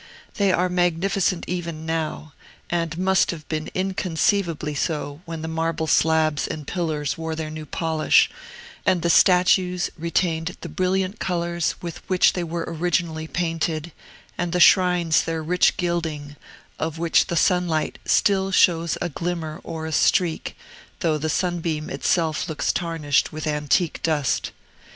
[0.37, 2.33] They are magnificent even now,
[2.71, 7.67] and must have been inconceivably so when the marble slabs and pillars wore their new
[7.67, 8.27] polish,
[8.83, 13.91] and the statues retained the brilliant colors with which they were originally painted,
[14.39, 16.35] and the shrines their rich gilding,
[16.79, 20.57] of which the sunlight still shows a glimmer or a streak,
[21.01, 24.49] though the sunbeam itself looks tarnished with antique dust.